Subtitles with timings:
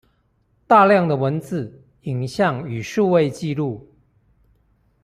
[0.65, 3.81] 大量的文字、影像與數位紀錄